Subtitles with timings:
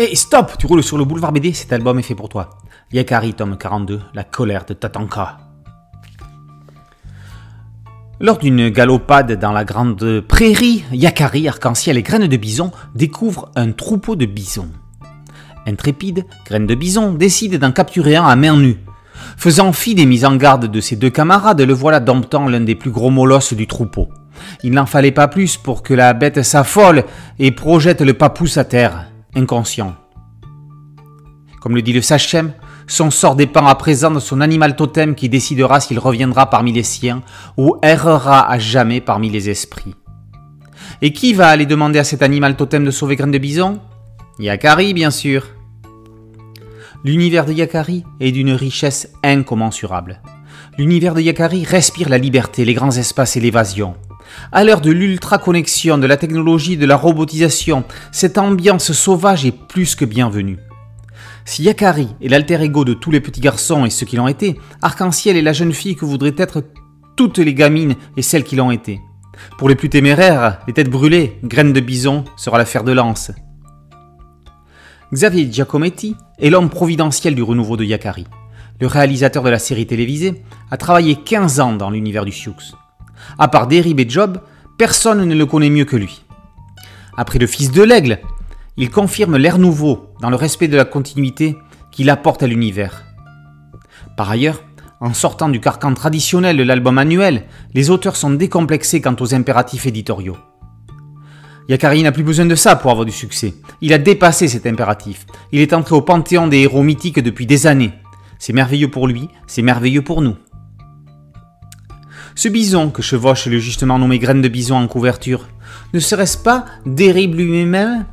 [0.00, 2.50] Hé, stop Tu roules sur le boulevard BD, cet album est fait pour toi.
[2.92, 5.38] Yakari, tome 42, La colère de Tatanka.
[8.20, 13.72] Lors d'une galopade dans la grande prairie, Yakari, arc-en-ciel et graines de bison découvrent un
[13.72, 14.70] troupeau de bisons.
[15.66, 18.78] Intrépide, Graine de Bison décide d'en capturer un à main nue.
[19.36, 22.76] Faisant fi des mises en garde de ses deux camarades, le voilà domptant l'un des
[22.76, 24.08] plus gros molosses du troupeau.
[24.62, 27.02] Il n'en fallait pas plus pour que la bête s'affole
[27.40, 29.94] et projette le papousse à terre inconscient.
[31.60, 32.52] Comme le dit le Sachem,
[32.86, 36.82] son sort dépend à présent de son animal totem qui décidera s'il reviendra parmi les
[36.82, 37.22] siens
[37.56, 39.94] ou errera à jamais parmi les esprits.
[41.02, 43.80] Et qui va aller demander à cet animal totem de sauver Graine de Bison?
[44.38, 45.46] Yakari, bien sûr.
[47.04, 50.20] L'univers de Yakari est d'une richesse incommensurable.
[50.78, 53.94] L'univers de Yakari respire la liberté, les grands espaces et l'évasion.
[54.52, 59.94] À l'heure de l'ultra-connexion, de la technologie, de la robotisation, cette ambiance sauvage est plus
[59.94, 60.58] que bienvenue.
[61.44, 64.58] Si Yakari est l'alter ego de tous les petits garçons et ceux qui l'ont été,
[64.82, 66.64] Arc-en-Ciel est la jeune fille que voudraient être
[67.16, 69.00] toutes les gamines et celles qui l'ont été.
[69.56, 73.30] Pour les plus téméraires, les têtes brûlées, graines de bison sera l'affaire de lance.
[75.12, 78.26] Xavier Giacometti est l'homme providentiel du renouveau de Yakari.
[78.80, 82.54] Le réalisateur de la série télévisée a travaillé 15 ans dans l'univers du Sioux.
[83.38, 84.40] À part Derib et Job,
[84.76, 86.24] personne ne le connaît mieux que lui.
[87.16, 88.20] Après le fils de l'aigle,
[88.76, 91.56] il confirme l'air nouveau dans le respect de la continuité
[91.90, 93.04] qu'il apporte à l'univers.
[94.16, 94.62] Par ailleurs,
[95.00, 99.86] en sortant du carcan traditionnel de l'album annuel, les auteurs sont décomplexés quant aux impératifs
[99.86, 100.36] éditoriaux.
[101.68, 103.54] Yakari n'a plus besoin de ça pour avoir du succès.
[103.80, 105.26] Il a dépassé cet impératif.
[105.52, 107.92] Il est entré au panthéon des héros mythiques depuis des années.
[108.38, 110.36] C'est merveilleux pour lui, c'est merveilleux pour nous.
[112.38, 115.48] Ce bison que chevauche le justement nommé graine de bison en couverture,
[115.92, 118.04] ne serait-ce pas Dérib lui-même,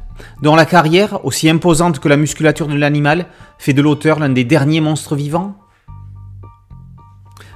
[0.41, 3.27] dont la carrière, aussi imposante que la musculature de l'animal,
[3.59, 5.55] fait de l'auteur l'un des derniers monstres vivants?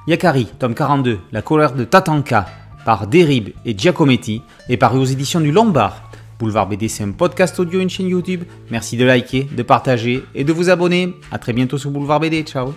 [0.06, 2.46] Yakari, tome 42, La colère de Tatanka,
[2.86, 6.12] par Derib et Giacometti, est paru aux éditions du Lombard.
[6.38, 8.44] Boulevard BD, c'est un podcast audio une chaîne YouTube.
[8.70, 11.16] Merci de liker, de partager et de vous abonner.
[11.32, 12.44] A très bientôt sur Boulevard BD.
[12.44, 12.76] Ciao